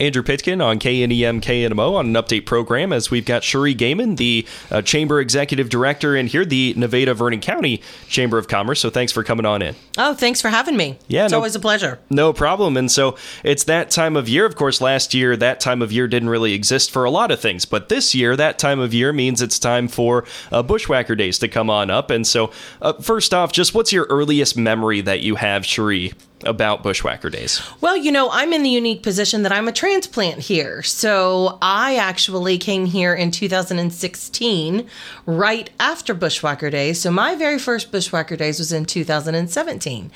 Andrew 0.00 0.24
Pitkin 0.24 0.60
on 0.60 0.80
KNEM 0.80 1.40
KNMO 1.40 1.92
on 1.92 2.06
an 2.06 2.14
update 2.14 2.46
program 2.46 2.92
as 2.92 3.12
we've 3.12 3.24
got 3.24 3.44
Cherie 3.44 3.76
Gaiman, 3.76 4.16
the 4.16 4.44
uh, 4.68 4.82
Chamber 4.82 5.20
Executive 5.20 5.68
Director, 5.68 6.16
and 6.16 6.28
here 6.28 6.44
the 6.44 6.74
Nevada 6.76 7.14
Vernon 7.14 7.40
County 7.40 7.80
Chamber 8.08 8.36
of 8.36 8.48
Commerce. 8.48 8.80
So 8.80 8.90
thanks 8.90 9.12
for 9.12 9.22
coming 9.22 9.46
on 9.46 9.62
in. 9.62 9.76
Oh, 9.96 10.12
thanks 10.12 10.40
for 10.40 10.48
having 10.48 10.76
me. 10.76 10.98
Yeah, 11.06 11.26
it's 11.26 11.30
no, 11.30 11.36
always 11.36 11.54
a 11.54 11.60
pleasure. 11.60 12.00
No 12.10 12.32
problem. 12.32 12.76
And 12.76 12.90
so 12.90 13.16
it's 13.44 13.62
that 13.64 13.92
time 13.92 14.16
of 14.16 14.28
year. 14.28 14.46
Of 14.46 14.56
course, 14.56 14.80
last 14.80 15.14
year 15.14 15.36
that 15.36 15.60
time 15.60 15.80
of 15.80 15.92
year 15.92 16.08
didn't 16.08 16.28
really 16.28 16.54
exist 16.54 16.90
for 16.90 17.04
a 17.04 17.10
lot 17.10 17.30
of 17.30 17.38
things, 17.38 17.64
but 17.64 17.88
this 17.88 18.16
year 18.16 18.34
that 18.34 18.58
time 18.58 18.80
of 18.80 18.92
year 18.92 19.12
means 19.12 19.40
it's 19.40 19.60
time 19.60 19.86
for 19.86 20.24
uh, 20.50 20.60
Bushwhacker 20.64 21.14
Days 21.14 21.38
to 21.38 21.46
come 21.46 21.70
on 21.70 21.88
up. 21.88 22.10
And 22.10 22.26
so, 22.26 22.50
uh, 22.82 22.94
first 22.94 23.32
off, 23.32 23.52
just 23.52 23.74
what's 23.74 23.92
your 23.92 24.06
earliest 24.10 24.56
memory 24.56 25.02
that 25.02 25.20
you 25.20 25.36
have, 25.36 25.64
Cherie? 25.64 26.14
About 26.46 26.82
Bushwhacker 26.82 27.30
Days? 27.30 27.62
Well, 27.80 27.96
you 27.96 28.12
know, 28.12 28.30
I'm 28.30 28.52
in 28.52 28.62
the 28.62 28.70
unique 28.70 29.02
position 29.02 29.42
that 29.42 29.52
I'm 29.52 29.68
a 29.68 29.72
transplant 29.72 30.40
here. 30.40 30.82
So 30.82 31.58
I 31.60 31.96
actually 31.96 32.58
came 32.58 32.86
here 32.86 33.14
in 33.14 33.30
2016, 33.30 34.88
right 35.26 35.70
after 35.80 36.14
Bushwhacker 36.14 36.70
Days. 36.70 37.00
So 37.00 37.10
my 37.10 37.34
very 37.34 37.58
first 37.58 37.92
Bushwhacker 37.92 38.36
Days 38.36 38.58
was 38.58 38.72
in 38.72 38.84
2017. 38.84 40.10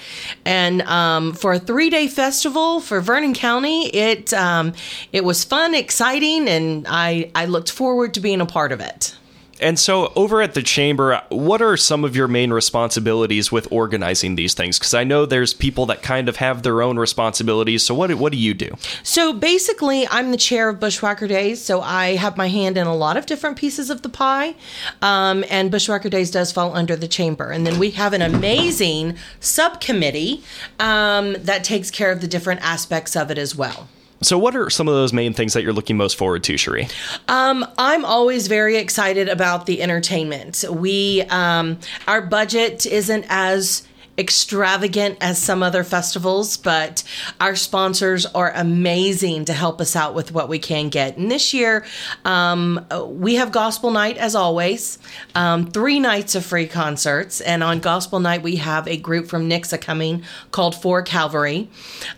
And 0.44 0.82
um, 0.82 1.34
for 1.34 1.54
a 1.54 1.58
three 1.58 1.90
day 1.90 2.08
festival 2.08 2.80
for 2.80 3.00
Vernon 3.00 3.34
County, 3.34 3.88
it, 3.88 4.32
um, 4.32 4.72
it 5.12 5.24
was 5.24 5.44
fun, 5.44 5.74
exciting, 5.74 6.48
and 6.48 6.86
I, 6.88 7.30
I 7.34 7.46
looked 7.46 7.70
forward 7.70 8.14
to 8.14 8.20
being 8.20 8.40
a 8.40 8.46
part 8.46 8.72
of 8.72 8.80
it. 8.80 9.17
And 9.60 9.78
so, 9.78 10.12
over 10.14 10.40
at 10.42 10.54
the 10.54 10.62
chamber, 10.62 11.20
what 11.28 11.60
are 11.62 11.76
some 11.76 12.04
of 12.04 12.14
your 12.14 12.28
main 12.28 12.52
responsibilities 12.52 13.50
with 13.50 13.70
organizing 13.70 14.36
these 14.36 14.54
things? 14.54 14.78
Because 14.78 14.94
I 14.94 15.04
know 15.04 15.26
there's 15.26 15.54
people 15.54 15.86
that 15.86 16.02
kind 16.02 16.28
of 16.28 16.36
have 16.36 16.62
their 16.62 16.82
own 16.82 16.98
responsibilities. 16.98 17.84
So, 17.84 17.94
what 17.94 18.12
what 18.14 18.32
do 18.32 18.38
you 18.38 18.54
do? 18.54 18.74
So 19.02 19.32
basically, 19.32 20.06
I'm 20.08 20.30
the 20.30 20.36
chair 20.36 20.68
of 20.68 20.80
Bushwhacker 20.80 21.26
Days. 21.26 21.62
So 21.62 21.80
I 21.80 22.16
have 22.16 22.36
my 22.36 22.48
hand 22.48 22.76
in 22.76 22.86
a 22.86 22.94
lot 22.94 23.16
of 23.16 23.26
different 23.26 23.56
pieces 23.56 23.90
of 23.90 24.02
the 24.02 24.08
pie, 24.08 24.54
um, 25.02 25.44
and 25.50 25.70
Bushwhacker 25.70 26.08
Days 26.08 26.30
does 26.30 26.52
fall 26.52 26.74
under 26.74 26.96
the 26.96 27.08
chamber. 27.08 27.50
And 27.50 27.66
then 27.66 27.78
we 27.78 27.90
have 27.92 28.12
an 28.12 28.22
amazing 28.22 29.16
subcommittee 29.40 30.42
um, 30.78 31.34
that 31.34 31.64
takes 31.64 31.90
care 31.90 32.12
of 32.12 32.20
the 32.20 32.28
different 32.28 32.60
aspects 32.62 33.16
of 33.16 33.30
it 33.30 33.38
as 33.38 33.56
well. 33.56 33.88
So, 34.20 34.38
what 34.38 34.56
are 34.56 34.68
some 34.68 34.88
of 34.88 34.94
those 34.94 35.12
main 35.12 35.32
things 35.32 35.52
that 35.52 35.62
you're 35.62 35.72
looking 35.72 35.96
most 35.96 36.16
forward 36.16 36.42
to, 36.44 36.56
Cherie? 36.56 36.88
Um, 37.28 37.64
I'm 37.78 38.04
always 38.04 38.48
very 38.48 38.76
excited 38.76 39.28
about 39.28 39.66
the 39.66 39.80
entertainment. 39.82 40.64
We, 40.68 41.22
um, 41.28 41.78
our 42.06 42.20
budget 42.20 42.84
isn't 42.86 43.26
as 43.28 43.86
extravagant 44.18 45.16
as 45.20 45.40
some 45.40 45.62
other 45.62 45.84
festivals, 45.84 46.56
but 46.56 47.04
our 47.40 47.54
sponsors 47.54 48.26
are 48.26 48.50
amazing 48.54 49.44
to 49.44 49.52
help 49.52 49.80
us 49.80 49.94
out 49.94 50.14
with 50.14 50.32
what 50.32 50.48
we 50.48 50.58
can 50.58 50.88
get. 50.88 51.16
And 51.16 51.30
this 51.30 51.54
year, 51.54 51.86
um, 52.24 52.84
we 53.06 53.36
have 53.36 53.52
Gospel 53.52 53.92
Night 53.92 54.16
as 54.16 54.34
always, 54.34 54.98
um, 55.36 55.70
three 55.70 56.00
nights 56.00 56.34
of 56.34 56.44
free 56.44 56.66
concerts. 56.66 57.40
And 57.40 57.62
on 57.62 57.78
Gospel 57.78 58.18
Night, 58.18 58.42
we 58.42 58.56
have 58.56 58.88
a 58.88 58.96
group 58.96 59.28
from 59.28 59.48
Nixa 59.48 59.80
coming 59.80 60.24
called 60.50 60.74
For 60.74 61.00
Calvary. 61.02 61.70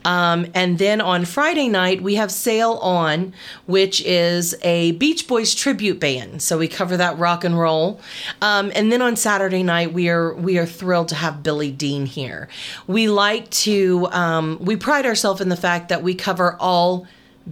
Um, 0.04 0.46
and 0.54 0.78
then 0.78 1.02
on 1.02 1.26
Friday 1.26 1.68
night, 1.68 2.02
we 2.02 2.14
have 2.14 2.32
Sail 2.32 2.72
On, 2.82 3.34
which 3.66 4.00
is 4.06 4.54
a 4.62 4.92
Beach 4.92 5.28
Boys 5.28 5.54
tribute 5.54 6.00
band. 6.00 6.40
So 6.40 6.56
we 6.56 6.68
cover 6.68 6.96
that 6.96 7.18
rock 7.18 7.44
and 7.44 7.58
roll. 7.58 8.00
Um, 8.40 8.72
and 8.74 8.90
then 8.90 9.02
on 9.02 9.16
Saturday 9.16 9.62
night, 9.62 9.92
we 9.92 10.08
are 10.08 10.32
we 10.34 10.56
are 10.58 10.66
thrilled 10.66 11.08
to 11.08 11.14
have 11.14 11.42
Billy 11.42 11.70
D 11.70 11.89
here. 12.06 12.48
We 12.86 13.08
like 13.08 13.50
to, 13.50 14.08
um, 14.12 14.58
we 14.60 14.76
pride 14.76 15.06
ourselves 15.06 15.40
in 15.40 15.48
the 15.48 15.56
fact 15.56 15.88
that 15.88 16.02
we 16.02 16.14
cover 16.14 16.56
all 16.60 17.06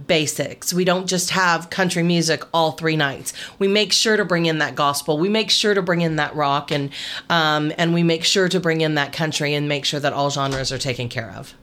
basics. 0.07 0.73
We 0.73 0.85
don't 0.85 1.07
just 1.07 1.31
have 1.31 1.69
country 1.69 2.03
music 2.03 2.43
all 2.53 2.73
three 2.73 2.95
nights. 2.95 3.33
We 3.57 3.67
make 3.67 3.91
sure 3.91 4.17
to 4.17 4.25
bring 4.25 4.45
in 4.45 4.59
that 4.59 4.75
gospel. 4.75 5.17
We 5.17 5.29
make 5.29 5.49
sure 5.49 5.73
to 5.73 5.81
bring 5.81 6.01
in 6.01 6.15
that 6.17 6.35
rock, 6.35 6.71
and 6.71 6.91
um, 7.29 7.71
and 7.77 7.93
we 7.93 8.03
make 8.03 8.23
sure 8.23 8.49
to 8.49 8.59
bring 8.59 8.81
in 8.81 8.95
that 8.95 9.13
country, 9.13 9.53
and 9.53 9.67
make 9.67 9.85
sure 9.85 9.99
that 9.99 10.13
all 10.13 10.29
genres 10.29 10.71
are 10.71 10.77
taken 10.77 11.09
care 11.09 11.31
of. 11.31 11.53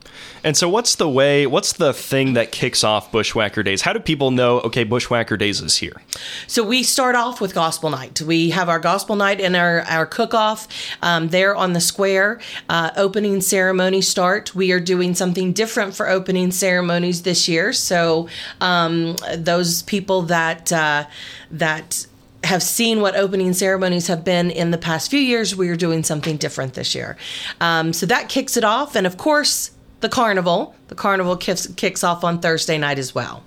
And 0.42 0.56
so, 0.56 0.68
what's 0.68 0.94
the 0.94 1.08
way? 1.08 1.46
What's 1.46 1.72
the 1.74 1.92
thing 1.92 2.34
that 2.34 2.52
kicks 2.52 2.84
off 2.84 3.10
Bushwhacker 3.12 3.62
Days? 3.62 3.82
How 3.82 3.92
do 3.92 4.00
people 4.00 4.30
know? 4.30 4.60
Okay, 4.60 4.84
Bushwhacker 4.84 5.36
Days 5.36 5.60
is 5.60 5.76
here. 5.76 6.02
So 6.46 6.62
we 6.62 6.82
start 6.82 7.14
off 7.14 7.40
with 7.40 7.54
Gospel 7.54 7.90
Night. 7.90 8.20
We 8.20 8.50
have 8.50 8.68
our 8.68 8.78
Gospel 8.78 9.16
Night 9.16 9.40
and 9.40 9.56
our 9.56 9.80
our 9.82 10.06
cook 10.06 10.34
off 10.34 10.68
um, 11.02 11.28
there 11.28 11.54
on 11.54 11.72
the 11.72 11.80
square. 11.80 12.40
Uh, 12.68 12.90
opening 12.96 13.40
ceremony 13.40 14.00
start. 14.00 14.54
We 14.54 14.72
are 14.72 14.80
doing 14.80 15.14
something 15.14 15.52
different 15.52 15.94
for 15.94 16.08
opening 16.08 16.50
ceremonies 16.50 17.22
this 17.22 17.48
year. 17.48 17.72
So 17.72 18.15
um, 18.60 19.16
those 19.36 19.82
people 19.82 20.22
that 20.22 20.72
uh, 20.72 21.04
that 21.50 22.06
have 22.44 22.62
seen 22.62 23.00
what 23.00 23.16
opening 23.16 23.52
ceremonies 23.52 24.06
have 24.06 24.24
been 24.24 24.50
in 24.50 24.70
the 24.70 24.78
past 24.78 25.10
few 25.10 25.20
years, 25.20 25.56
we 25.56 25.68
are 25.68 25.76
doing 25.76 26.04
something 26.04 26.36
different 26.36 26.74
this 26.74 26.94
year. 26.94 27.16
Um, 27.60 27.92
so 27.92 28.06
that 28.06 28.28
kicks 28.28 28.56
it 28.56 28.64
off, 28.64 28.94
and 28.96 29.06
of 29.06 29.16
course 29.16 29.72
the 30.00 30.08
carnival. 30.08 30.74
The 30.88 30.94
carnival 30.94 31.36
kicks, 31.36 31.66
kicks 31.74 32.04
off 32.04 32.22
on 32.22 32.40
Thursday 32.40 32.78
night 32.78 32.98
as 32.98 33.14
well. 33.14 33.42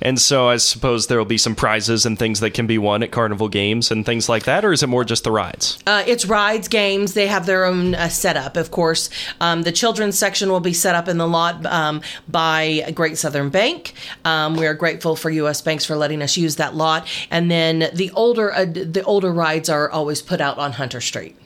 And 0.00 0.20
so 0.20 0.48
I 0.48 0.56
suppose 0.56 1.06
there 1.06 1.18
will 1.18 1.24
be 1.24 1.38
some 1.38 1.54
prizes 1.54 2.06
and 2.06 2.18
things 2.18 2.40
that 2.40 2.54
can 2.54 2.66
be 2.66 2.78
won 2.78 3.02
at 3.02 3.10
carnival 3.10 3.48
games 3.48 3.90
and 3.90 4.04
things 4.04 4.28
like 4.28 4.44
that, 4.44 4.64
or 4.64 4.72
is 4.72 4.82
it 4.82 4.88
more 4.88 5.04
just 5.04 5.24
the 5.24 5.32
rides? 5.32 5.78
Uh, 5.86 6.04
it's 6.06 6.26
rides, 6.26 6.68
games. 6.68 7.14
They 7.14 7.26
have 7.26 7.46
their 7.46 7.64
own 7.64 7.94
uh, 7.94 8.08
setup, 8.08 8.56
of 8.56 8.70
course. 8.70 9.10
Um, 9.40 9.62
the 9.62 9.72
children's 9.72 10.18
section 10.18 10.50
will 10.50 10.60
be 10.60 10.72
set 10.72 10.94
up 10.94 11.08
in 11.08 11.18
the 11.18 11.26
lot 11.26 11.64
um, 11.66 12.02
by 12.28 12.90
Great 12.94 13.18
Southern 13.18 13.48
Bank. 13.48 13.94
Um, 14.24 14.56
we 14.56 14.66
are 14.66 14.74
grateful 14.74 15.16
for 15.16 15.30
U.S. 15.30 15.60
Banks 15.60 15.84
for 15.84 15.96
letting 15.96 16.22
us 16.22 16.36
use 16.36 16.56
that 16.56 16.74
lot. 16.74 17.06
And 17.30 17.50
then 17.50 17.90
the 17.94 18.10
older 18.12 18.52
uh, 18.52 18.64
the 18.64 19.02
older 19.04 19.32
rides 19.32 19.68
are 19.68 19.90
always 19.90 20.22
put 20.22 20.40
out 20.40 20.58
on 20.58 20.72
Hunter 20.72 21.00
Street. 21.00 21.36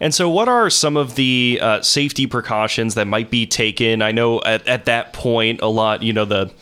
And 0.00 0.14
so, 0.14 0.28
what 0.30 0.48
are 0.48 0.70
some 0.70 0.96
of 0.96 1.16
the 1.16 1.58
uh, 1.60 1.82
safety 1.82 2.26
precautions 2.26 2.94
that 2.94 3.06
might 3.06 3.30
be 3.30 3.46
taken? 3.46 4.02
I 4.02 4.12
know 4.12 4.40
at, 4.42 4.66
at 4.66 4.84
that 4.84 5.12
point, 5.12 5.60
a 5.60 5.66
lot, 5.66 6.02
you 6.02 6.12
know, 6.12 6.24
the 6.24 6.52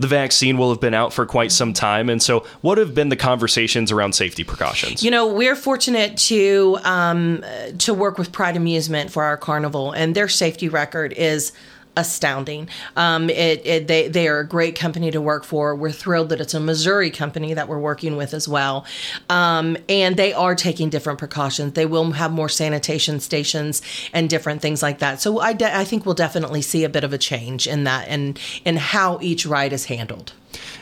the 0.00 0.06
vaccine 0.06 0.56
will 0.56 0.70
have 0.70 0.80
been 0.80 0.94
out 0.94 1.12
for 1.12 1.26
quite 1.26 1.52
some 1.52 1.74
time. 1.74 2.08
And 2.08 2.22
so, 2.22 2.46
what 2.62 2.78
have 2.78 2.94
been 2.94 3.10
the 3.10 3.16
conversations 3.16 3.92
around 3.92 4.14
safety 4.14 4.44
precautions? 4.44 5.02
You 5.02 5.10
know, 5.10 5.26
we're 5.32 5.54
fortunate 5.54 6.16
to 6.16 6.78
um, 6.84 7.44
to 7.78 7.92
work 7.92 8.16
with 8.16 8.32
Pride 8.32 8.56
Amusement 8.56 9.12
for 9.12 9.24
our 9.24 9.36
carnival, 9.36 9.92
and 9.92 10.14
their 10.14 10.28
safety 10.28 10.70
record 10.70 11.12
is 11.12 11.52
astounding. 12.00 12.68
Um, 12.96 13.30
it, 13.30 13.64
it, 13.64 13.86
they 13.86 14.08
they 14.08 14.26
are 14.26 14.40
a 14.40 14.46
great 14.46 14.74
company 14.74 15.10
to 15.10 15.20
work 15.20 15.44
for. 15.44 15.76
We're 15.76 15.92
thrilled 15.92 16.30
that 16.30 16.40
it's 16.40 16.54
a 16.54 16.60
Missouri 16.60 17.10
company 17.10 17.54
that 17.54 17.68
we're 17.68 17.78
working 17.78 18.16
with 18.16 18.34
as 18.34 18.48
well, 18.48 18.84
um, 19.28 19.76
and 19.88 20.16
they 20.16 20.32
are 20.32 20.54
taking 20.54 20.90
different 20.90 21.18
precautions. 21.18 21.74
They 21.74 21.86
will 21.86 22.12
have 22.12 22.32
more 22.32 22.48
sanitation 22.48 23.20
stations 23.20 23.82
and 24.12 24.28
different 24.28 24.62
things 24.62 24.82
like 24.82 24.98
that. 24.98 25.20
So 25.20 25.38
I 25.40 25.52
de- 25.52 25.76
I 25.76 25.84
think 25.84 26.04
we'll 26.04 26.14
definitely 26.14 26.62
see 26.62 26.84
a 26.84 26.88
bit 26.88 27.04
of 27.04 27.12
a 27.12 27.18
change 27.18 27.66
in 27.66 27.84
that 27.84 28.08
and 28.08 28.38
in 28.64 28.76
how 28.76 29.18
each 29.20 29.46
ride 29.46 29.72
is 29.72 29.84
handled. 29.86 30.32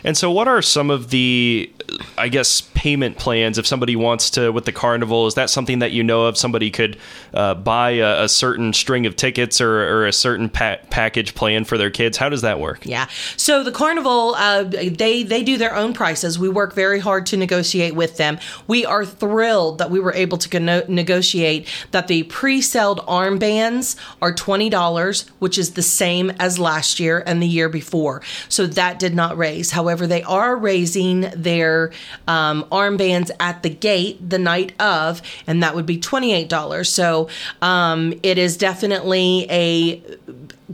And 0.05 0.17
so, 0.17 0.31
what 0.31 0.49
are 0.49 0.63
some 0.63 0.91
of 0.91 1.11
the, 1.11 1.71
I 2.17 2.29
guess, 2.29 2.61
payment 2.61 3.19
plans 3.19 3.59
if 3.59 3.67
somebody 3.67 3.97
wants 3.97 4.31
to 4.31 4.53
with 4.53 4.65
the 4.65 4.73
carnival? 4.73 5.27
Is 5.27 5.35
that 5.35 5.51
something 5.51 5.81
that 5.81 5.91
you 5.91 6.05
know 6.05 6.27
of? 6.27 6.39
Somebody 6.39 6.71
could 6.71 6.97
uh, 7.35 7.55
buy 7.55 7.91
a, 7.91 8.25
a, 8.25 8.29
certain 8.29 8.73
string 8.73 9.05
of 9.07 9.17
tickets 9.17 9.61
or, 9.61 9.83
or 9.83 10.07
a 10.07 10.13
certain 10.13 10.49
pa- 10.49 10.79
package 10.91 11.35
plan 11.35 11.65
for 11.65 11.77
their 11.77 11.91
kids. 11.91 12.17
How 12.17 12.29
does 12.29 12.43
that 12.43 12.61
work? 12.61 12.87
Yeah. 12.87 13.09
So 13.37 13.65
the 13.65 13.73
carnival, 13.73 14.35
uh, 14.37 14.63
they 14.63 15.25
they 15.25 15.43
do 15.43 15.59
their 15.59 15.75
own 15.75 15.93
prices. 15.93 16.39
We 16.39 16.49
work 16.49 16.73
very 16.73 17.01
hard 17.01 17.27
to 17.27 17.37
negotiate 17.37 17.97
with 17.97 18.17
them. 18.17 18.39
We 18.69 18.87
are 18.87 19.05
thrilled 19.05 19.79
that 19.79 19.91
we 19.91 19.99
were 19.99 20.15
able 20.15 20.39
to 20.39 20.49
go- 20.49 20.85
negotiate 20.89 21.67
that 21.91 22.07
the 22.07 22.23
pre-sold 22.25 23.01
armbands 23.07 23.97
are 24.23 24.33
twenty 24.33 24.71
dollars, 24.71 25.29
which 25.41 25.59
is 25.59 25.73
the 25.73 25.83
same 25.83 26.31
as 26.39 26.59
last 26.61 27.01
year 27.01 27.25
and 27.27 27.43
the 27.43 27.49
year 27.49 27.69
before. 27.69 28.23
So 28.49 28.67
that 28.69 29.01
did 29.01 29.15
not 29.17 29.37
raise. 29.37 29.58
However 29.71 30.07
they 30.07 30.23
are 30.23 30.57
raising 30.57 31.23
their 31.35 31.93
um, 32.27 32.65
armbands 32.71 33.31
at 33.41 33.63
the 33.63 33.71
gate 33.71 34.29
the 34.29 34.39
night 34.39 34.73
of, 34.81 35.23
and 35.47 35.63
that 35.63 35.75
would 35.75 35.87
be 35.87 35.99
$28. 35.99 36.87
So 36.87 37.29
um, 37.63 38.15
it 38.23 38.39
is 38.39 38.57
definitely 38.57 39.47
a 39.51 40.03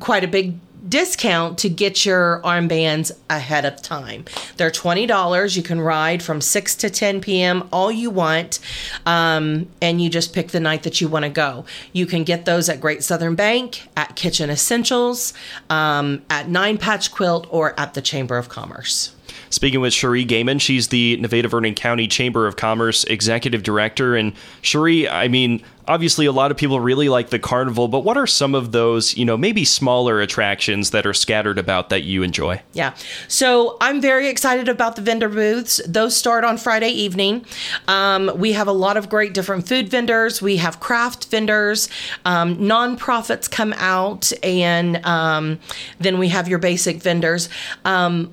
quite 0.00 0.24
a 0.24 0.28
big 0.28 0.58
discount 0.94 1.58
to 1.58 1.68
get 1.68 2.06
your 2.06 2.40
armbands 2.44 3.10
ahead 3.28 3.64
of 3.64 3.82
time. 3.82 4.24
They're 4.58 4.70
$20. 4.70 5.56
You 5.56 5.62
can 5.64 5.80
ride 5.80 6.22
from 6.22 6.40
6 6.40 6.76
to 6.76 6.88
10 6.88 7.20
p.m. 7.20 7.68
all 7.72 7.90
you 7.90 8.10
want, 8.10 8.60
um, 9.04 9.66
and 9.82 10.00
you 10.00 10.08
just 10.08 10.32
pick 10.32 10.52
the 10.52 10.60
night 10.60 10.84
that 10.84 11.00
you 11.00 11.08
want 11.08 11.24
to 11.24 11.30
go. 11.30 11.64
You 11.92 12.06
can 12.06 12.22
get 12.22 12.44
those 12.44 12.68
at 12.68 12.80
Great 12.80 13.02
Southern 13.02 13.34
Bank, 13.34 13.88
at 13.96 14.14
Kitchen 14.14 14.50
Essentials, 14.50 15.34
um, 15.68 16.22
at 16.30 16.48
Nine 16.48 16.78
Patch 16.78 17.10
Quilt, 17.10 17.48
or 17.50 17.74
at 17.76 17.94
the 17.94 18.00
Chamber 18.00 18.38
of 18.38 18.48
Commerce 18.48 19.16
speaking 19.50 19.80
with 19.80 19.92
Cherie 19.92 20.26
Gaiman. 20.26 20.60
She's 20.60 20.88
the 20.88 21.16
Nevada 21.18 21.48
Vernon 21.48 21.74
County 21.74 22.08
Chamber 22.08 22.46
of 22.46 22.56
Commerce 22.56 23.04
Executive 23.04 23.62
Director. 23.62 24.16
And 24.16 24.32
Cherie, 24.62 25.08
I 25.08 25.28
mean, 25.28 25.62
obviously 25.86 26.26
a 26.26 26.32
lot 26.32 26.50
of 26.50 26.56
people 26.56 26.80
really 26.80 27.08
like 27.08 27.30
the 27.30 27.38
carnival, 27.38 27.88
but 27.88 28.00
what 28.00 28.16
are 28.16 28.26
some 28.26 28.54
of 28.54 28.72
those, 28.72 29.16
you 29.16 29.24
know, 29.24 29.36
maybe 29.36 29.64
smaller 29.64 30.20
attractions 30.20 30.90
that 30.90 31.06
are 31.06 31.14
scattered 31.14 31.58
about 31.58 31.90
that 31.90 32.02
you 32.02 32.22
enjoy? 32.22 32.60
Yeah. 32.72 32.94
So 33.28 33.76
I'm 33.80 34.00
very 34.00 34.28
excited 34.28 34.68
about 34.68 34.96
the 34.96 35.02
vendor 35.02 35.28
booths. 35.28 35.80
Those 35.86 36.16
start 36.16 36.44
on 36.44 36.56
Friday 36.56 36.90
evening. 36.90 37.44
Um, 37.88 38.30
we 38.36 38.52
have 38.52 38.68
a 38.68 38.72
lot 38.72 38.96
of 38.96 39.08
great 39.08 39.34
different 39.34 39.68
food 39.68 39.88
vendors. 39.88 40.40
We 40.40 40.56
have 40.58 40.80
craft 40.80 41.30
vendors. 41.30 41.88
Um, 42.24 42.56
nonprofits 42.56 43.50
come 43.50 43.74
out, 43.76 44.32
and 44.42 45.04
um, 45.04 45.58
then 45.98 46.18
we 46.18 46.28
have 46.28 46.48
your 46.48 46.58
basic 46.58 47.02
vendors. 47.02 47.48
Um, 47.84 48.32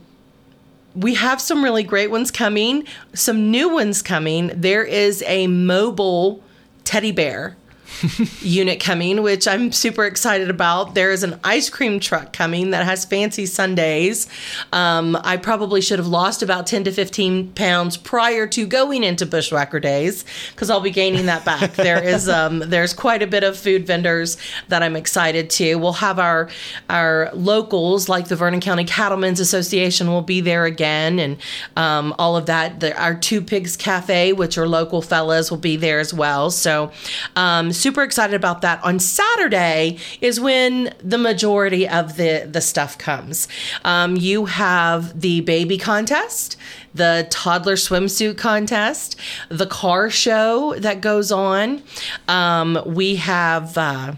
we 0.94 1.16
have 1.16 1.40
some 1.40 1.64
really 1.64 1.84
great 1.84 2.12
ones 2.12 2.32
coming, 2.32 2.86
some 3.14 3.50
new 3.50 3.70
ones 3.70 4.02
coming. 4.02 4.52
There 4.54 4.84
is 4.84 5.24
a 5.26 5.48
mobile 5.48 6.44
teddy 6.84 7.12
bear 7.12 7.58
unit 8.42 8.80
coming, 8.80 9.22
which 9.22 9.48
I'm 9.48 9.72
super 9.72 10.06
excited 10.06 10.50
about. 10.50 10.96
There 10.96 11.12
is 11.12 11.24
an 11.24 11.40
ice 11.44 11.70
cream 11.70 12.00
truck 12.00 12.34
coming 12.34 12.72
that 12.72 12.86
has 12.86 13.06
fancy 13.06 13.46
sundaes. 13.46 14.28
Um, 14.74 15.18
I 15.24 15.38
probably 15.38 15.82
should 15.82 16.00
have 16.00 16.08
lost 16.08 16.42
about 16.42 16.68
10 16.68 16.86
to 16.86 16.92
15 16.92 17.54
pounds 17.54 17.98
prior 17.98 18.48
to 18.48 18.66
going 18.66 19.04
into 19.04 19.26
Bushwhacker 19.26 19.80
Days 19.80 20.26
because 20.52 20.70
I'll 20.70 20.82
be 20.82 20.92
gaining 20.92 21.28
that 21.28 21.46
back. 21.46 21.74
there 21.74 22.04
is 22.08 22.28
um, 22.28 22.60
there's 22.60 22.94
quite 22.94 23.22
a 23.22 23.28
bit 23.28 23.44
of 23.44 23.58
food 23.58 23.86
vendors 23.86 24.38
that 24.70 24.84
I'm 24.84 24.96
excited 24.96 25.50
to. 25.52 25.76
We'll 25.76 25.94
have 25.94 26.20
our 26.20 26.50
our 26.90 27.30
locals 27.34 28.10
like 28.10 28.28
the 28.28 28.36
Vernon 28.36 28.62
County 28.62 28.86
Cattlemen's 28.86 29.40
Association 29.40 30.08
will 30.08 30.22
be 30.22 30.42
there 30.42 30.66
again, 30.66 31.20
and 31.20 31.38
um, 31.76 32.16
all 32.18 32.36
of 32.36 32.46
that. 32.48 32.80
The, 32.80 33.00
our 33.00 33.16
Two 33.16 33.42
Pigs 33.42 33.78
Cafe, 33.78 34.34
which 34.34 34.58
are 34.58 34.68
local 34.68 35.02
fellas, 35.02 35.52
will 35.52 35.58
be 35.58 35.76
there 35.76 36.00
as 36.00 36.14
well. 36.14 36.50
So 36.52 36.92
um, 37.36 37.72
super 37.82 38.04
excited 38.04 38.36
about 38.36 38.62
that. 38.62 38.84
On 38.84 39.00
Saturday 39.00 39.98
is 40.22 40.40
when 40.40 40.94
the 41.04 41.18
majority 41.18 41.88
of 41.88 42.18
the 42.18 42.48
the 42.50 42.62
stuff 42.62 42.98
comes. 42.98 43.48
Um, 43.84 44.16
you 44.16 44.46
have 44.46 45.20
the 45.20 45.42
baby 45.42 45.78
contest, 45.78 46.58
the 46.94 47.28
toddler 47.30 47.76
swimsuit 47.76 48.38
contest, 48.38 49.20
the 49.50 49.66
car 49.66 50.10
show 50.10 50.76
that 50.78 51.02
goes 51.02 51.32
on. 51.32 51.82
Um, 52.28 52.82
we 52.86 53.16
have. 53.16 53.78
Uh, 53.78 54.14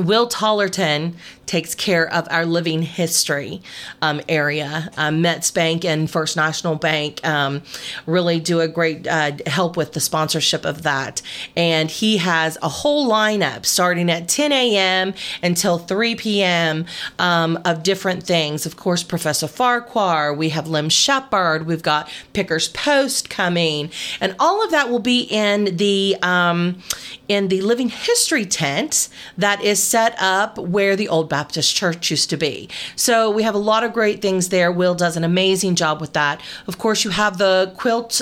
Will 0.00 0.28
Tollerton 0.28 1.14
takes 1.50 1.74
care 1.74 2.08
of 2.12 2.28
our 2.30 2.46
living 2.46 2.80
history 2.80 3.60
um, 4.00 4.20
area. 4.28 4.88
Um, 4.96 5.20
Metz 5.20 5.50
Bank 5.50 5.84
and 5.84 6.08
First 6.08 6.36
National 6.36 6.76
Bank 6.76 7.26
um, 7.26 7.62
really 8.06 8.38
do 8.38 8.60
a 8.60 8.68
great 8.68 9.08
uh, 9.08 9.32
help 9.46 9.76
with 9.76 9.92
the 9.92 9.98
sponsorship 9.98 10.64
of 10.64 10.82
that. 10.82 11.22
And 11.56 11.90
he 11.90 12.18
has 12.18 12.56
a 12.62 12.68
whole 12.68 13.10
lineup 13.10 13.66
starting 13.66 14.08
at 14.12 14.28
10 14.28 14.52
a.m. 14.52 15.12
until 15.42 15.78
3 15.78 16.14
p.m. 16.14 16.86
Um, 17.18 17.58
of 17.64 17.82
different 17.82 18.22
things. 18.22 18.64
Of 18.64 18.76
course, 18.76 19.02
Professor 19.02 19.48
Farquhar, 19.48 20.32
we 20.32 20.50
have 20.50 20.68
Lim 20.68 20.88
Shepard, 20.88 21.66
we've 21.66 21.82
got 21.82 22.08
Picker's 22.32 22.68
Post 22.68 23.28
coming, 23.28 23.90
and 24.20 24.36
all 24.38 24.62
of 24.64 24.70
that 24.70 24.88
will 24.88 25.00
be 25.00 25.22
in 25.22 25.76
the 25.76 26.16
um, 26.22 26.80
in 27.30 27.46
the 27.46 27.60
living 27.60 27.88
history 27.88 28.44
tent 28.44 29.08
that 29.38 29.62
is 29.62 29.80
set 29.80 30.16
up 30.20 30.58
where 30.58 30.96
the 30.96 31.06
old 31.06 31.28
Baptist 31.28 31.76
church 31.76 32.10
used 32.10 32.28
to 32.28 32.36
be. 32.36 32.68
So 32.96 33.30
we 33.30 33.44
have 33.44 33.54
a 33.54 33.58
lot 33.58 33.84
of 33.84 33.92
great 33.92 34.20
things 34.20 34.48
there. 34.48 34.72
Will 34.72 34.96
does 34.96 35.16
an 35.16 35.22
amazing 35.22 35.76
job 35.76 36.00
with 36.00 36.12
that. 36.14 36.40
Of 36.66 36.78
course, 36.78 37.04
you 37.04 37.10
have 37.10 37.38
the 37.38 37.72
quilt, 37.76 38.20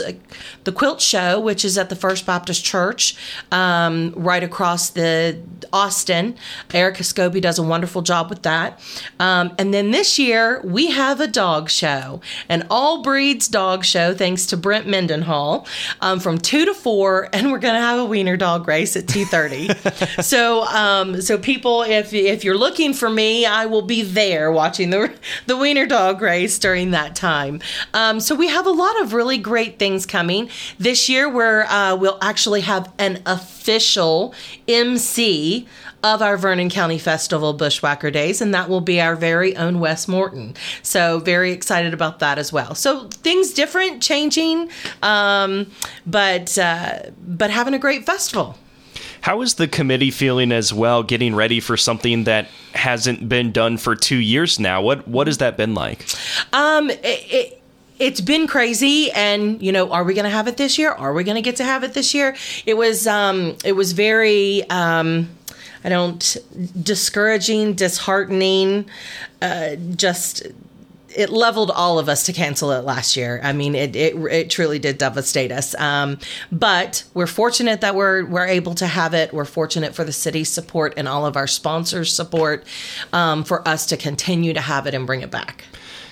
the 0.64 0.72
quilt 0.72 1.00
show, 1.00 1.40
which 1.40 1.64
is 1.64 1.78
at 1.78 1.88
the 1.88 1.96
First 1.96 2.26
Baptist 2.26 2.62
Church, 2.62 3.16
um, 3.50 4.12
right 4.14 4.44
across 4.44 4.90
the 4.90 5.40
Austin. 5.72 6.36
Erica 6.74 7.02
Scobie 7.02 7.40
does 7.40 7.58
a 7.58 7.62
wonderful 7.62 8.02
job 8.02 8.28
with 8.28 8.42
that. 8.42 8.78
Um, 9.18 9.54
and 9.58 9.72
then 9.72 9.90
this 9.90 10.18
year 10.18 10.60
we 10.64 10.90
have 10.90 11.18
a 11.22 11.26
dog 11.26 11.70
show, 11.70 12.20
an 12.50 12.66
all 12.68 13.02
breeds 13.02 13.48
dog 13.48 13.86
show, 13.86 14.12
thanks 14.12 14.44
to 14.46 14.58
Brent 14.58 14.86
Mendenhall, 14.86 15.66
um, 16.02 16.20
from 16.20 16.36
two 16.36 16.66
to 16.66 16.74
four, 16.74 17.30
and 17.32 17.50
we're 17.50 17.58
gonna 17.58 17.80
have 17.80 17.98
a 17.98 18.04
wiener 18.04 18.36
dog 18.36 18.68
race 18.68 18.97
at 18.98 19.08
two 19.08 19.24
thirty. 19.24 19.68
so, 20.20 20.64
um, 20.64 21.20
so 21.20 21.38
people, 21.38 21.82
if 21.82 22.12
if 22.12 22.44
you're 22.44 22.58
looking 22.58 22.92
for 22.92 23.08
me, 23.08 23.46
I 23.46 23.66
will 23.66 23.82
be 23.82 24.02
there 24.02 24.52
watching 24.52 24.90
the 24.90 25.14
the 25.46 25.56
wiener 25.56 25.86
dog 25.86 26.20
race 26.20 26.58
during 26.58 26.90
that 26.90 27.16
time. 27.16 27.60
Um, 27.94 28.20
so 28.20 28.34
we 28.34 28.48
have 28.48 28.66
a 28.66 28.70
lot 28.70 29.00
of 29.00 29.12
really 29.12 29.38
great 29.38 29.78
things 29.78 30.06
coming 30.06 30.50
this 30.78 31.08
year. 31.08 31.28
Where 31.28 31.64
uh, 31.64 31.96
we'll 31.96 32.18
actually 32.20 32.62
have 32.62 32.92
an 32.98 33.22
official 33.24 34.34
MC 34.66 35.66
of 36.02 36.22
our 36.22 36.36
Vernon 36.36 36.70
County 36.70 36.98
Festival 36.98 37.52
Bushwhacker 37.52 38.10
Days, 38.10 38.40
and 38.40 38.54
that 38.54 38.68
will 38.68 38.80
be 38.80 39.00
our 39.00 39.16
very 39.16 39.56
own 39.56 39.80
Wes 39.80 40.06
Morton. 40.06 40.54
So, 40.82 41.18
very 41.18 41.52
excited 41.52 41.92
about 41.92 42.20
that 42.20 42.38
as 42.38 42.52
well. 42.52 42.74
So, 42.74 43.08
things 43.08 43.52
different, 43.52 44.02
changing, 44.02 44.70
um, 45.02 45.70
but 46.06 46.56
uh, 46.58 47.10
but 47.26 47.50
having 47.50 47.74
a 47.74 47.78
great 47.78 48.06
festival. 48.06 48.56
How 49.20 49.40
is 49.42 49.54
the 49.54 49.68
committee 49.68 50.10
feeling 50.10 50.52
as 50.52 50.72
well, 50.72 51.02
getting 51.02 51.34
ready 51.34 51.60
for 51.60 51.76
something 51.76 52.24
that 52.24 52.48
hasn't 52.74 53.28
been 53.28 53.52
done 53.52 53.76
for 53.76 53.96
two 53.96 54.16
years 54.16 54.58
now? 54.58 54.80
What 54.80 55.06
what 55.08 55.26
has 55.26 55.38
that 55.38 55.56
been 55.56 55.74
like? 55.74 56.06
Um, 56.52 56.90
it, 56.90 57.00
it 57.04 57.62
it's 57.98 58.20
been 58.20 58.46
crazy 58.46 59.10
and 59.12 59.60
you 59.60 59.72
know 59.72 59.90
are 59.90 60.04
we 60.04 60.14
going 60.14 60.24
to 60.24 60.30
have 60.30 60.46
it 60.46 60.56
this 60.56 60.78
year 60.78 60.90
are 60.90 61.12
we 61.12 61.24
going 61.24 61.34
to 61.34 61.42
get 61.42 61.56
to 61.56 61.64
have 61.64 61.82
it 61.82 61.94
this 61.94 62.14
year 62.14 62.36
it 62.64 62.74
was 62.74 63.06
um 63.06 63.56
it 63.64 63.72
was 63.72 63.92
very 63.92 64.68
um 64.70 65.28
i 65.82 65.88
don't 65.88 66.36
discouraging 66.80 67.74
disheartening 67.74 68.88
uh 69.42 69.74
just 69.96 70.46
it 71.14 71.30
leveled 71.30 71.70
all 71.70 71.98
of 71.98 72.08
us 72.08 72.24
to 72.26 72.32
cancel 72.32 72.70
it 72.72 72.84
last 72.84 73.16
year. 73.16 73.40
I 73.42 73.52
mean, 73.52 73.74
it 73.74 73.96
it, 73.96 74.14
it 74.16 74.50
truly 74.50 74.78
did 74.78 74.98
devastate 74.98 75.52
us. 75.52 75.74
Um, 75.76 76.18
but 76.52 77.04
we're 77.14 77.26
fortunate 77.26 77.80
that 77.80 77.94
we're 77.94 78.24
we're 78.24 78.46
able 78.46 78.74
to 78.76 78.86
have 78.86 79.14
it. 79.14 79.32
We're 79.32 79.44
fortunate 79.44 79.94
for 79.94 80.04
the 80.04 80.12
city's 80.12 80.50
support 80.50 80.94
and 80.96 81.08
all 81.08 81.26
of 81.26 81.36
our 81.36 81.46
sponsors' 81.46 82.12
support 82.12 82.66
um, 83.12 83.44
for 83.44 83.66
us 83.66 83.86
to 83.86 83.96
continue 83.96 84.52
to 84.52 84.60
have 84.60 84.86
it 84.86 84.94
and 84.94 85.06
bring 85.06 85.22
it 85.22 85.30
back. 85.30 85.64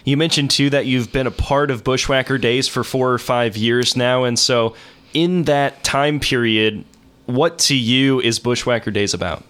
You 0.04 0.16
mentioned 0.16 0.50
too 0.50 0.70
that 0.70 0.86
you've 0.86 1.12
been 1.12 1.26
a 1.26 1.32
part 1.32 1.70
of 1.70 1.82
Bushwhacker 1.82 2.38
Days 2.38 2.68
for 2.68 2.84
four 2.84 3.12
or 3.12 3.18
five 3.18 3.56
years 3.56 3.96
now, 3.96 4.24
and 4.24 4.38
so 4.38 4.74
in 5.12 5.44
that 5.44 5.82
time 5.82 6.20
period, 6.20 6.84
what 7.26 7.58
to 7.58 7.74
you 7.74 8.20
is 8.20 8.38
Bushwhacker 8.38 8.90
Days 8.90 9.14
about? 9.14 9.42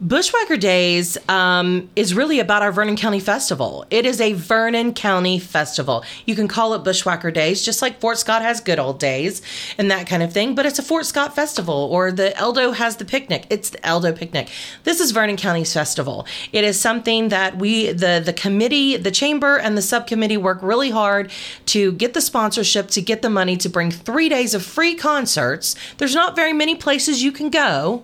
Bushwhacker 0.00 0.56
Days 0.56 1.16
um, 1.28 1.88
is 1.94 2.12
really 2.12 2.40
about 2.40 2.62
our 2.62 2.72
Vernon 2.72 2.96
County 2.96 3.20
Festival. 3.20 3.86
It 3.88 4.04
is 4.04 4.20
a 4.20 4.32
Vernon 4.32 4.94
County 4.94 5.38
festival. 5.38 6.04
You 6.26 6.34
can 6.34 6.48
call 6.48 6.74
it 6.74 6.82
Bushwhacker 6.82 7.30
Days, 7.30 7.64
just 7.64 7.82
like 7.82 8.00
Fort 8.00 8.18
Scott 8.18 8.42
has 8.42 8.60
good 8.60 8.80
old 8.80 8.98
days 8.98 9.42
and 9.78 9.92
that 9.92 10.08
kind 10.08 10.24
of 10.24 10.32
thing, 10.32 10.56
but 10.56 10.66
it's 10.66 10.80
a 10.80 10.82
Fort 10.82 11.06
Scott 11.06 11.36
festival, 11.36 11.88
or 11.92 12.10
the 12.10 12.32
Eldo 12.36 12.74
has 12.74 12.96
the 12.96 13.04
picnic. 13.04 13.46
It's 13.48 13.70
the 13.70 13.78
Eldo 13.78 14.16
picnic. 14.16 14.48
This 14.82 14.98
is 14.98 15.12
Vernon 15.12 15.36
County's 15.36 15.72
festival. 15.72 16.26
It 16.50 16.64
is 16.64 16.80
something 16.80 17.28
that 17.28 17.58
we, 17.58 17.92
the, 17.92 18.20
the 18.24 18.32
committee, 18.32 18.96
the 18.96 19.12
chamber, 19.12 19.56
and 19.56 19.78
the 19.78 19.82
subcommittee 19.82 20.36
work 20.36 20.58
really 20.62 20.90
hard 20.90 21.30
to 21.66 21.92
get 21.92 22.12
the 22.12 22.20
sponsorship, 22.20 22.88
to 22.88 23.02
get 23.02 23.22
the 23.22 23.30
money 23.30 23.56
to 23.58 23.68
bring 23.68 23.92
three 23.92 24.28
days 24.28 24.52
of 24.52 24.64
free 24.64 24.96
concerts. 24.96 25.76
There's 25.98 26.14
not 26.14 26.34
very 26.34 26.52
many 26.52 26.74
places 26.74 27.22
you 27.22 27.30
can 27.30 27.50
go 27.50 28.02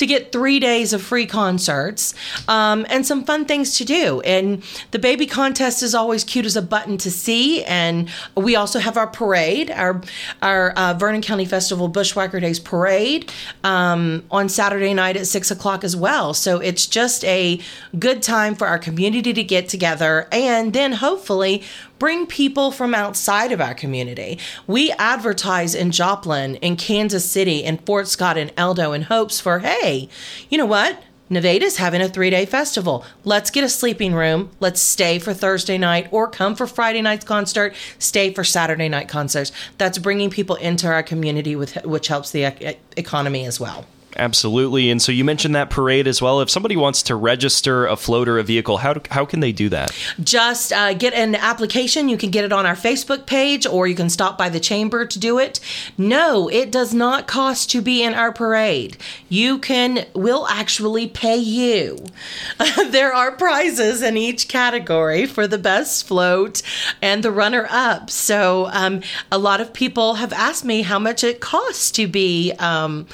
to 0.00 0.06
get 0.06 0.32
three 0.32 0.58
days 0.58 0.92
of 0.94 1.02
free 1.02 1.26
concerts 1.26 2.14
um, 2.48 2.86
and 2.88 3.06
some 3.06 3.22
fun 3.22 3.44
things 3.44 3.76
to 3.76 3.84
do. 3.84 4.20
And 4.22 4.62
the 4.90 4.98
baby 4.98 5.26
contest 5.26 5.82
is 5.82 5.94
always 5.94 6.24
cute 6.24 6.46
as 6.46 6.56
a 6.56 6.62
button 6.62 6.96
to 6.98 7.10
see. 7.10 7.62
And 7.64 8.08
we 8.34 8.56
also 8.56 8.78
have 8.78 8.96
our 8.96 9.06
parade, 9.06 9.70
our 9.70 10.00
our 10.40 10.70
uh, 10.70 10.94
Vernon 10.94 11.20
County 11.20 11.44
Festival 11.44 11.86
Bushwhacker 11.88 12.40
Days 12.40 12.58
parade 12.58 13.30
um, 13.62 14.24
on 14.30 14.48
Saturday 14.48 14.94
night 14.94 15.16
at 15.16 15.26
six 15.26 15.50
o'clock 15.50 15.84
as 15.84 15.94
well. 15.94 16.32
So 16.32 16.58
it's 16.58 16.86
just 16.86 17.22
a 17.24 17.60
good 17.98 18.22
time 18.22 18.54
for 18.54 18.66
our 18.66 18.78
community 18.78 19.34
to 19.34 19.44
get 19.44 19.68
together 19.68 20.28
and 20.32 20.72
then 20.72 20.92
hopefully 20.92 21.62
bring 22.00 22.26
people 22.26 22.72
from 22.72 22.94
outside 22.94 23.52
of 23.52 23.60
our 23.60 23.74
community. 23.74 24.40
We 24.66 24.90
advertise 24.92 25.76
in 25.76 25.92
Joplin, 25.92 26.56
in 26.56 26.76
Kansas 26.76 27.30
City, 27.30 27.62
in 27.62 27.78
Fort 27.78 28.08
Scott, 28.08 28.36
and 28.36 28.50
Eldo 28.56 28.92
in 28.96 29.02
hopes 29.02 29.38
for, 29.38 29.60
hey, 29.60 30.08
you 30.48 30.58
know 30.58 30.66
what? 30.66 31.00
Nevada's 31.28 31.76
having 31.76 32.00
a 32.00 32.08
three 32.08 32.30
day 32.30 32.44
festival. 32.44 33.04
Let's 33.22 33.52
get 33.52 33.62
a 33.62 33.68
sleeping 33.68 34.14
room. 34.14 34.50
Let's 34.58 34.80
stay 34.80 35.20
for 35.20 35.32
Thursday 35.32 35.78
night 35.78 36.08
or 36.10 36.26
come 36.28 36.56
for 36.56 36.66
Friday 36.66 37.02
night's 37.02 37.24
concert, 37.24 37.76
stay 38.00 38.32
for 38.34 38.42
Saturday 38.42 38.88
night 38.88 39.08
concerts. 39.08 39.52
That's 39.78 39.98
bringing 39.98 40.30
people 40.30 40.56
into 40.56 40.88
our 40.88 41.04
community, 41.04 41.54
with, 41.54 41.84
which 41.84 42.08
helps 42.08 42.32
the 42.32 42.76
economy 42.96 43.44
as 43.44 43.60
well. 43.60 43.86
Absolutely. 44.16 44.90
And 44.90 45.00
so 45.00 45.12
you 45.12 45.24
mentioned 45.24 45.54
that 45.54 45.70
parade 45.70 46.06
as 46.06 46.20
well. 46.20 46.40
If 46.40 46.50
somebody 46.50 46.76
wants 46.76 47.02
to 47.04 47.14
register 47.14 47.86
a 47.86 47.96
float 47.96 48.28
or 48.28 48.38
a 48.38 48.42
vehicle, 48.42 48.78
how, 48.78 48.96
how 49.10 49.24
can 49.24 49.40
they 49.40 49.52
do 49.52 49.68
that? 49.68 49.96
Just 50.22 50.72
uh, 50.72 50.94
get 50.94 51.14
an 51.14 51.34
application. 51.36 52.08
You 52.08 52.16
can 52.16 52.30
get 52.30 52.44
it 52.44 52.52
on 52.52 52.66
our 52.66 52.74
Facebook 52.74 53.26
page 53.26 53.66
or 53.66 53.86
you 53.86 53.94
can 53.94 54.10
stop 54.10 54.36
by 54.36 54.48
the 54.48 54.60
chamber 54.60 55.06
to 55.06 55.18
do 55.18 55.38
it. 55.38 55.60
No, 55.96 56.48
it 56.48 56.72
does 56.72 56.92
not 56.92 57.28
cost 57.28 57.70
to 57.70 57.80
be 57.80 58.02
in 58.02 58.14
our 58.14 58.32
parade. 58.32 58.96
You 59.28 59.58
can, 59.58 60.06
we'll 60.14 60.46
actually 60.48 61.06
pay 61.06 61.36
you. 61.36 62.04
there 62.88 63.14
are 63.14 63.32
prizes 63.32 64.02
in 64.02 64.16
each 64.16 64.48
category 64.48 65.26
for 65.26 65.46
the 65.46 65.58
best 65.58 66.06
float 66.06 66.62
and 67.00 67.22
the 67.22 67.30
runner 67.30 67.66
up. 67.70 68.10
So 68.10 68.68
um, 68.72 69.02
a 69.30 69.38
lot 69.38 69.60
of 69.60 69.72
people 69.72 70.14
have 70.14 70.32
asked 70.32 70.64
me 70.64 70.82
how 70.82 70.98
much 70.98 71.22
it 71.22 71.40
costs 71.40 71.90
to 71.92 72.08
be 72.08 72.52
um, 72.58 73.06